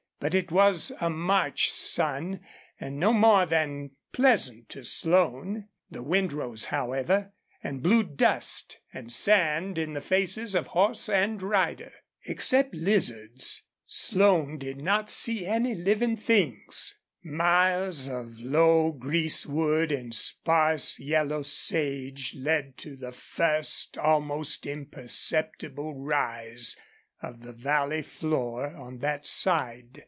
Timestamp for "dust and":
8.03-9.11